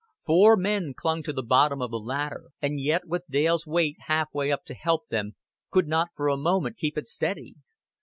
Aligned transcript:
Four 0.25 0.57
men 0.57 0.95
clung 0.95 1.21
to 1.21 1.31
the 1.31 1.43
bottom 1.43 1.79
of 1.79 1.91
the 1.91 1.99
ladder, 1.99 2.49
and 2.59 2.79
yet, 2.81 3.05
with 3.05 3.27
Dale's 3.29 3.67
weight 3.67 3.97
half 4.07 4.33
way 4.33 4.51
up 4.51 4.65
to 4.65 4.73
help 4.73 5.09
them, 5.09 5.35
could 5.69 5.87
not 5.87 6.09
for 6.15 6.27
a 6.27 6.35
moment 6.37 6.77
keep 6.79 6.97
it 6.97 7.07
steady. 7.07 7.53